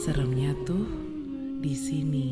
Seremnya 0.00 0.52
tuh 0.64 0.84
di 1.60 1.74
sini. 1.76 2.28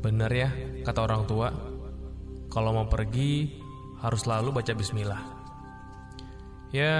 Bener 0.00 0.32
ya, 0.32 0.48
kata 0.80 1.04
orang 1.04 1.28
tua, 1.28 1.52
kalau 2.48 2.72
mau 2.72 2.88
pergi 2.88 3.60
harus 4.00 4.24
selalu 4.24 4.48
baca 4.56 4.72
bismillah. 4.72 5.22
Ya, 6.72 6.96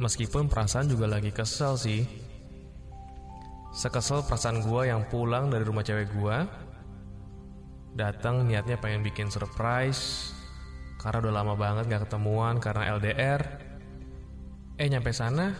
meskipun 0.00 0.48
perasaan 0.48 0.88
juga 0.88 1.06
lagi 1.12 1.28
kesel 1.28 1.76
sih. 1.76 2.25
Sekesel 3.76 4.24
perasaan 4.24 4.64
gua 4.64 4.88
yang 4.88 5.04
pulang 5.12 5.52
dari 5.52 5.60
rumah 5.60 5.84
cewek 5.84 6.08
gua, 6.16 6.48
datang 7.92 8.48
niatnya 8.48 8.80
pengen 8.80 9.04
bikin 9.04 9.28
surprise, 9.28 10.32
karena 10.96 11.20
udah 11.20 11.34
lama 11.44 11.54
banget 11.60 11.84
gak 11.92 12.08
ketemuan 12.08 12.56
karena 12.56 12.96
LDR. 12.96 13.44
Eh 14.80 14.88
nyampe 14.88 15.12
sana, 15.12 15.52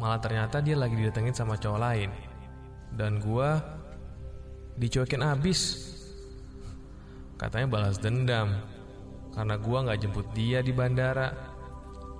malah 0.00 0.16
ternyata 0.16 0.64
dia 0.64 0.80
lagi 0.80 0.96
didatengin 0.96 1.36
sama 1.36 1.60
cowok 1.60 1.80
lain. 1.80 2.08
Dan 2.96 3.20
gua 3.20 3.60
dicuekin 4.80 5.20
abis. 5.20 5.92
Katanya 7.36 7.68
balas 7.68 8.00
dendam 8.00 8.64
karena 9.36 9.60
gua 9.60 9.84
nggak 9.84 10.00
jemput 10.08 10.24
dia 10.32 10.64
di 10.64 10.72
bandara. 10.72 11.36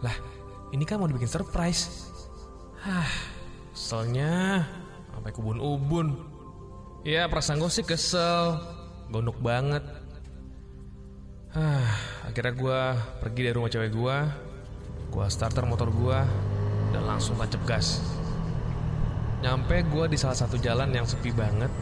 Lah, 0.05 0.17
ini 0.77 0.85
kan 0.85 1.01
mau 1.01 1.09
dibikin 1.09 1.29
surprise. 1.29 2.09
Hah, 2.85 3.09
keselnya 3.73 4.65
sampai 5.21 5.37
kubun 5.37 5.61
ubun. 5.61 6.17
Ya 7.05 7.29
perasaan 7.29 7.61
gue 7.61 7.69
sih 7.69 7.85
kesel, 7.85 8.57
gondok 9.13 9.37
banget. 9.45 9.85
Hah, 11.53 11.93
akhirnya 12.25 12.55
gua 12.55 12.81
pergi 13.21 13.41
dari 13.51 13.55
rumah 13.59 13.69
cewek 13.69 13.91
gua, 13.93 14.33
gua 15.13 15.27
starter 15.29 15.67
motor 15.67 15.91
gua 15.91 16.25
dan 16.95 17.03
langsung 17.05 17.35
tancap 17.37 17.63
gas. 17.67 18.01
Nyampe 19.45 19.83
gua 19.91 20.07
di 20.07 20.15
salah 20.15 20.39
satu 20.39 20.57
jalan 20.57 20.95
yang 20.95 21.09
sepi 21.09 21.35
banget, 21.35 21.73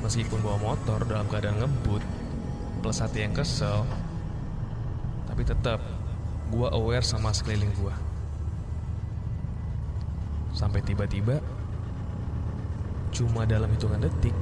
Meskipun 0.00 0.40
bawa 0.40 0.72
motor 0.72 1.04
dalam 1.04 1.28
keadaan 1.28 1.60
ngebut 1.60 2.00
Plus 2.80 3.00
hati 3.04 3.28
yang 3.28 3.36
kesel 3.36 3.84
Tapi 5.28 5.44
tetap 5.44 5.80
Gua 6.48 6.72
aware 6.72 7.04
sama 7.04 7.30
sekeliling 7.36 7.70
gua 7.76 7.92
Sampai 10.56 10.80
tiba-tiba 10.80 11.38
Cuma 13.20 13.44
dalam 13.44 13.68
hitungan 13.68 14.00
detik 14.00 14.32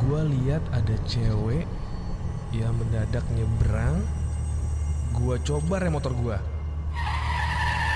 Gua 0.00 0.24
lihat 0.24 0.64
ada 0.72 0.96
cewek 1.04 1.68
Yang 2.56 2.72
mendadak 2.80 3.28
nyebrang 3.36 4.00
Gua 5.12 5.36
coba 5.44 5.84
rem 5.84 5.92
motor 5.92 6.16
gua. 6.16 6.40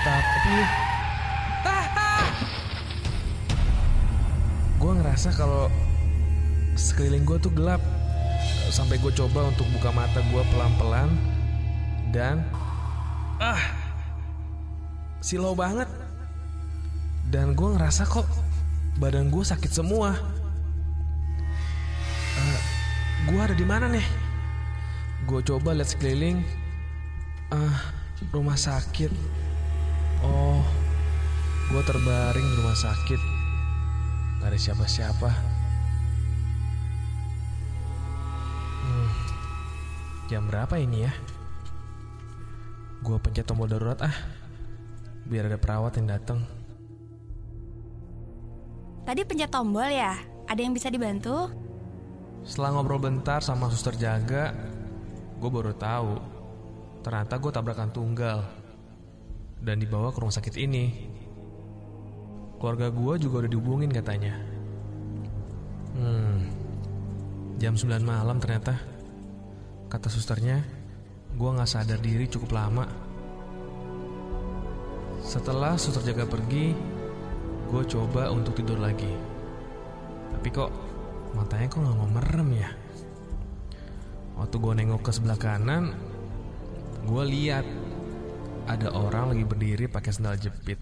Tapi 0.05 0.57
Gua 4.81 4.93
ngerasa 5.01 5.33
kalau 5.33 5.73
sekeliling 6.77 7.25
gue 7.25 7.37
tuh 7.37 7.53
gelap. 7.53 7.81
Sampai 8.71 8.97
gue 8.97 9.11
coba 9.11 9.51
untuk 9.51 9.67
buka 9.75 9.91
mata 9.91 10.23
gue 10.23 10.43
pelan-pelan 10.49 11.11
dan 12.15 12.41
ah 13.37 13.61
silau 15.21 15.53
banget. 15.53 15.85
Dan 17.31 17.53
gue 17.55 17.69
ngerasa 17.77 18.07
kok 18.07 18.50
badan 18.97 19.31
gue 19.31 19.43
sakit 19.45 19.71
semua. 19.71 20.17
Uh, 22.35 22.59
gue 23.31 23.39
ada 23.39 23.55
di 23.55 23.63
mana 23.67 23.87
nih? 23.87 24.03
Gue 25.29 25.45
coba 25.45 25.71
lihat 25.71 25.93
sekeliling. 25.93 26.41
Ah 27.51 27.59
uh, 27.59 27.77
rumah 28.33 28.57
sakit. 28.57 29.11
Oh 30.25 30.65
gue 31.71 31.81
terbaring 31.87 32.47
di 32.47 32.55
rumah 32.59 32.75
sakit. 32.75 33.21
Gak 34.41 34.49
ada 34.49 34.57
siapa-siapa. 34.57 35.51
Jam 40.31 40.47
berapa 40.47 40.79
ini 40.79 41.03
ya? 41.03 41.11
Gue 43.03 43.19
pencet 43.19 43.43
tombol 43.43 43.67
darurat 43.67 43.99
ah, 43.99 44.15
biar 45.27 45.51
ada 45.51 45.59
perawat 45.59 45.99
yang 45.99 46.07
datang. 46.07 46.39
Tadi 49.01 49.25
pencet 49.25 49.49
tombol 49.49 49.89
ya? 49.89 50.13
Ada 50.45 50.59
yang 50.61 50.73
bisa 50.77 50.93
dibantu? 50.93 51.49
Setelah 52.45 52.77
ngobrol 52.77 53.01
bentar 53.01 53.41
sama 53.41 53.69
suster 53.69 53.93
jaga, 53.97 54.53
gue 55.37 55.49
baru 55.49 55.73
tahu 55.73 56.41
ternyata 57.01 57.41
gue 57.41 57.49
tabrakan 57.49 57.89
tunggal 57.89 58.45
dan 59.61 59.81
dibawa 59.81 60.13
ke 60.13 60.21
rumah 60.21 60.33
sakit 60.33 60.55
ini. 60.57 60.85
Keluarga 62.61 62.93
gue 62.93 63.13
juga 63.17 63.45
udah 63.45 63.49
dihubungin 63.49 63.89
katanya. 63.89 64.37
Hmm, 65.97 66.45
jam 67.57 67.73
9 67.73 68.05
malam 68.05 68.37
ternyata. 68.37 68.77
Kata 69.89 70.07
susternya, 70.07 70.61
gue 71.35 71.49
gak 71.57 71.69
sadar 71.69 71.99
diri 71.99 72.29
cukup 72.29 72.53
lama. 72.53 72.85
Setelah 75.25 75.77
suster 75.77 76.05
jaga 76.05 76.29
pergi, 76.29 76.73
gue 77.71 77.83
coba 77.87 78.27
untuk 78.35 78.59
tidur 78.59 78.83
lagi. 78.83 79.07
Tapi 80.35 80.47
kok 80.51 80.71
matanya 81.31 81.71
kok 81.71 81.79
gak 81.79 81.95
mau 81.95 82.09
merem 82.11 82.49
ya? 82.59 82.69
Waktu 84.35 84.55
gue 84.59 84.73
nengok 84.75 85.01
ke 85.07 85.11
sebelah 85.15 85.39
kanan, 85.39 85.95
gue 87.07 87.23
lihat 87.31 87.63
ada 88.67 88.91
orang 88.91 89.31
lagi 89.31 89.47
berdiri 89.47 89.85
pakai 89.87 90.11
sandal 90.11 90.35
jepit. 90.35 90.77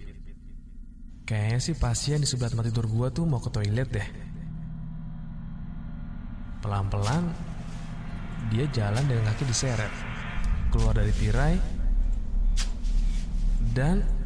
Kayaknya 1.30 1.60
sih 1.62 1.78
pasien 1.78 2.18
di 2.18 2.26
sebelah 2.26 2.50
tempat 2.50 2.74
tidur 2.74 2.90
gue 2.90 3.08
tuh 3.14 3.30
mau 3.30 3.38
ke 3.38 3.54
toilet 3.54 3.90
deh. 3.94 4.10
Pelan-pelan 6.66 7.24
dia 8.50 8.66
jalan 8.74 9.06
dengan 9.06 9.30
kaki 9.30 9.46
diseret 9.46 9.94
keluar 10.74 10.98
dari 10.98 11.14
tirai 11.14 11.54
dan 13.78 14.19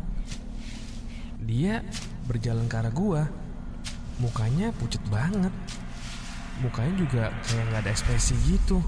dia 1.44 1.84
berjalan 2.26 2.66
ke 2.66 2.76
arah 2.80 2.94
gua. 2.94 3.24
Mukanya 4.18 4.72
pucat 4.80 5.04
banget. 5.12 5.52
Mukanya 6.64 6.94
juga 6.96 7.24
kayak 7.46 7.64
nggak 7.70 7.82
ada 7.84 7.92
ekspresi 7.92 8.34
gitu. 8.48 8.80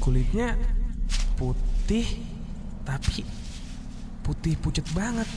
Kulitnya 0.00 0.56
putih 1.36 2.24
tapi 2.82 3.22
putih 4.24 4.56
pucat 4.58 4.86
banget. 4.96 5.28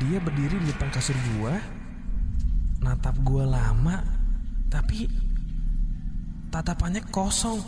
Dia 0.00 0.20
berdiri 0.20 0.56
di 0.60 0.68
depan 0.70 0.92
kasur 0.92 1.16
gua. 1.36 1.56
Natap 2.80 3.16
gua 3.20 3.44
lama 3.44 4.00
tapi 4.70 5.10
tatapannya 6.50 7.02
kosong. 7.14 7.62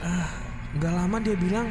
Ah, 0.00 0.32
gak 0.80 0.96
lama 0.96 1.20
dia 1.20 1.36
bilang, 1.36 1.68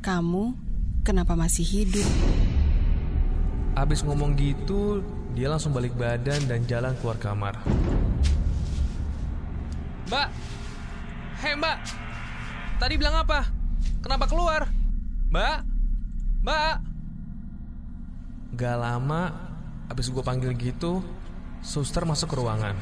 "Kamu 0.00 0.56
kenapa 1.04 1.36
masih 1.36 1.64
hidup?" 1.64 2.08
Abis 3.78 4.02
ngomong 4.02 4.34
gitu, 4.34 5.04
dia 5.32 5.46
langsung 5.46 5.70
balik 5.70 5.94
badan 5.94 6.42
dan 6.50 6.66
jalan 6.66 6.92
keluar 6.98 7.16
kamar. 7.22 7.54
Mbak, 10.10 10.28
hei 11.38 11.54
mbak, 11.54 11.76
tadi 12.82 12.94
bilang 12.98 13.22
apa? 13.22 13.46
Kenapa 14.02 14.26
keluar? 14.26 14.66
Mbak, 15.30 15.58
mbak. 16.42 16.76
Gak 18.58 18.76
lama, 18.76 19.30
abis 19.86 20.10
gue 20.10 20.24
panggil 20.26 20.50
gitu, 20.58 20.98
suster 21.62 22.02
masuk 22.02 22.34
ke 22.34 22.36
ruangan. 22.42 22.74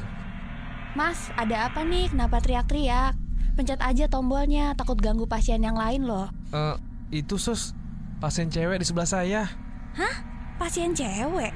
Mas, 0.97 1.29
ada 1.37 1.69
apa 1.69 1.85
nih? 1.85 2.09
Kenapa 2.09 2.41
teriak-teriak? 2.41 3.13
Pencet 3.53 3.77
aja 3.77 4.09
tombolnya, 4.09 4.73
takut 4.73 4.97
ganggu 4.97 5.29
pasien 5.29 5.61
yang 5.61 5.77
lain 5.77 6.09
loh. 6.09 6.33
Eh, 6.49 6.57
uh, 6.57 6.75
itu 7.09 7.41
sus, 7.41 7.73
pasien 8.21 8.53
cewek 8.53 8.81
di 8.81 8.85
sebelah 8.85 9.09
saya. 9.09 9.49
Hah? 9.97 10.15
Pasien 10.61 10.93
cewek? 10.93 11.49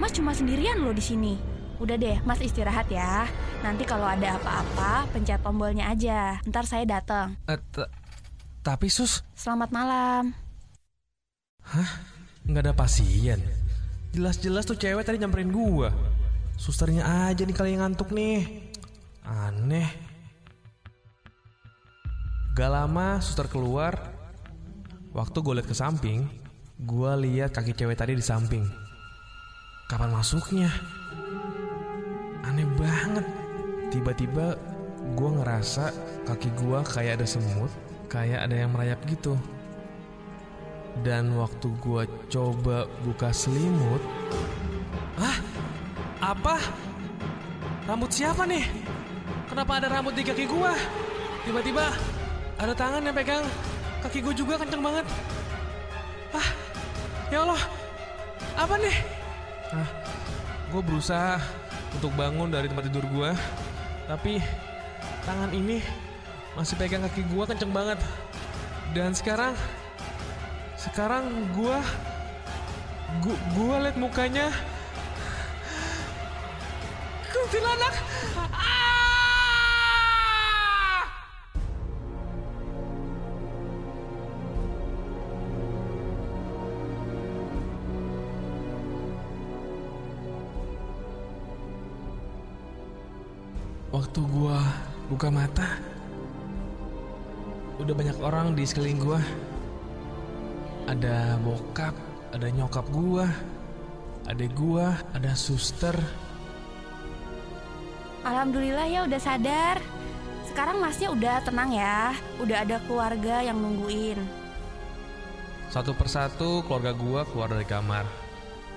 Mas 0.00 0.12
cuma 0.12 0.32
sendirian 0.32 0.80
loh 0.80 0.96
di 0.96 1.04
sini. 1.04 1.34
Udah 1.76 2.00
deh, 2.00 2.16
Mas 2.24 2.40
istirahat 2.40 2.88
ya. 2.88 3.28
Nanti 3.60 3.84
kalau 3.84 4.08
ada 4.08 4.40
apa-apa, 4.40 5.04
pencet 5.12 5.40
tombolnya 5.44 5.92
aja. 5.92 6.40
Ntar 6.48 6.64
saya 6.64 6.88
datang. 6.88 7.36
Uh, 7.44 7.60
tapi 8.64 8.88
sus. 8.88 9.20
Selamat 9.36 9.68
malam. 9.68 10.32
Hah? 11.60 11.90
Nggak 12.48 12.62
ada 12.70 12.74
pasien? 12.74 13.42
Jelas-jelas 14.16 14.64
tuh 14.64 14.80
cewek 14.80 15.04
tadi 15.04 15.20
nyamperin 15.20 15.52
gua. 15.52 15.92
Susternya 16.56 17.28
aja 17.28 17.44
nih 17.44 17.52
kali 17.52 17.76
yang 17.76 17.84
ngantuk 17.84 18.16
nih. 18.16 18.72
Aneh. 19.26 19.92
Gak 22.56 22.72
lama 22.72 23.20
suster 23.20 23.44
keluar. 23.52 24.15
Waktu 25.16 25.38
gue 25.40 25.54
liat 25.56 25.64
ke 25.64 25.72
samping, 25.72 26.28
Gue 26.76 27.08
lihat 27.24 27.56
kaki 27.56 27.72
cewek 27.72 27.96
tadi 27.96 28.12
di 28.12 28.20
samping. 28.20 28.68
Kapan 29.88 30.12
masuknya? 30.12 30.68
Aneh 32.44 32.68
banget. 32.76 33.24
Tiba-tiba 33.88 34.60
gue 35.16 35.30
ngerasa 35.40 35.88
kaki 36.28 36.52
gue 36.52 36.78
kayak 36.84 37.16
ada 37.16 37.24
semut, 37.24 37.72
kayak 38.12 38.44
ada 38.44 38.60
yang 38.60 38.76
merayap 38.76 39.00
gitu. 39.08 39.40
Dan 41.00 41.32
waktu 41.40 41.72
gue 41.80 42.02
coba 42.28 42.84
buka 43.00 43.32
selimut, 43.32 44.04
ah, 45.16 45.40
apa? 46.20 46.60
Rambut 47.88 48.12
siapa 48.12 48.44
nih? 48.44 48.68
Kenapa 49.48 49.80
ada 49.80 49.88
rambut 49.88 50.12
di 50.12 50.20
kaki 50.20 50.44
gue? 50.44 50.72
Tiba-tiba 51.48 51.88
ada 52.60 52.76
tangan 52.76 53.00
yang 53.00 53.16
pegang 53.16 53.48
kaki 54.06 54.22
gue 54.22 54.34
juga 54.38 54.54
kenceng 54.62 54.86
banget. 54.86 55.02
Ah, 56.30 56.48
ya 57.26 57.42
Allah, 57.42 57.62
apa 58.54 58.74
nih? 58.78 58.96
Ah, 59.74 59.88
gue 60.70 60.78
berusaha 60.78 61.42
untuk 61.90 62.14
bangun 62.14 62.46
dari 62.46 62.70
tempat 62.70 62.86
tidur 62.86 63.02
gue, 63.02 63.34
tapi 64.06 64.38
tangan 65.26 65.50
ini 65.50 65.82
masih 66.54 66.78
pegang 66.78 67.02
kaki 67.02 67.26
gue 67.26 67.44
kenceng 67.50 67.74
banget. 67.74 67.98
Dan 68.94 69.10
sekarang, 69.10 69.58
sekarang 70.78 71.50
gue, 71.58 71.78
gue, 73.26 73.36
gue 73.58 73.74
liat 73.90 73.98
mukanya 73.98 74.54
kuntilanak. 77.26 77.94
Ah! 78.54 78.95
Waktu 93.96 94.20
gua 94.28 94.60
buka 95.08 95.32
mata, 95.32 95.80
udah 97.80 97.96
banyak 97.96 98.20
orang 98.20 98.52
di 98.52 98.68
sekeliling 98.68 99.00
gua. 99.00 99.16
Ada 100.84 101.40
bokap, 101.40 101.96
ada 102.36 102.44
nyokap 102.52 102.84
gua, 102.92 103.24
adek 104.28 104.52
gua, 104.52 105.00
ada 105.16 105.32
suster. 105.32 105.96
Alhamdulillah 108.20 108.84
ya 108.84 109.00
udah 109.08 109.16
sadar. 109.16 109.80
Sekarang 110.44 110.76
masnya 110.76 111.08
udah 111.16 111.40
tenang 111.40 111.72
ya. 111.72 112.12
Udah 112.36 112.68
ada 112.68 112.76
keluarga 112.84 113.48
yang 113.48 113.56
nungguin. 113.56 114.20
Satu 115.72 115.96
persatu 115.96 116.60
keluarga 116.68 116.92
gua 116.92 117.24
keluar 117.32 117.48
dari 117.48 117.64
kamar. 117.64 118.04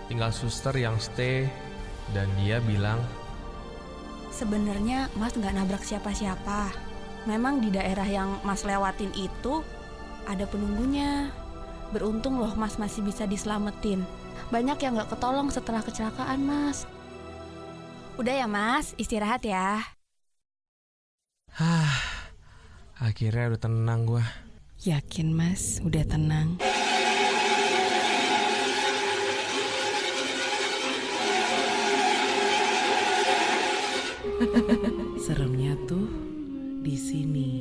Tinggal 0.08 0.32
suster 0.32 0.80
yang 0.80 0.96
stay 0.96 1.44
dan 2.16 2.32
dia 2.40 2.64
bilang, 2.64 3.04
Sebenarnya 4.40 5.12
Mas 5.20 5.36
nggak 5.36 5.52
nabrak 5.52 5.84
siapa-siapa. 5.84 6.72
Memang 7.28 7.60
di 7.60 7.76
daerah 7.76 8.08
yang 8.08 8.40
Mas 8.48 8.64
lewatin 8.64 9.12
itu 9.12 9.60
ada 10.24 10.48
penunggunya. 10.48 11.28
Beruntung 11.92 12.40
loh 12.40 12.56
Mas 12.56 12.80
masih 12.80 13.04
bisa 13.04 13.28
diselamatin. 13.28 14.08
Banyak 14.48 14.80
yang 14.80 14.96
nggak 14.96 15.12
ketolong 15.12 15.52
setelah 15.52 15.84
kecelakaan 15.84 16.40
Mas. 16.40 16.88
Udah 18.16 18.32
ya 18.32 18.48
Mas, 18.48 18.96
istirahat 18.96 19.44
ya. 19.44 19.84
"Hah, 21.60 22.00
akhirnya 22.96 23.52
udah 23.52 23.60
tenang 23.60 24.08
gua." 24.08 24.24
Yakin 24.80 25.36
mas, 25.36 25.84
udah 25.84 26.08
tenang. 26.08 26.56
Seremnya 35.20 35.76
tuh 35.84 36.08
di 36.80 36.96
sini. 36.96 37.52